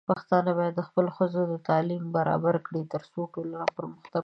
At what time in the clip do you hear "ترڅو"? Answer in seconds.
2.93-3.19